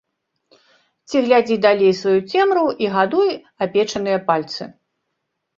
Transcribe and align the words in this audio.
Ці 1.11 1.17
глядзі 1.25 1.57
далей 1.65 1.93
сваю 2.01 2.15
цемру 2.31 2.65
і 2.85 2.89
гадуй 2.97 3.29
апечаныя 3.67 4.17
пальцы. 4.31 4.63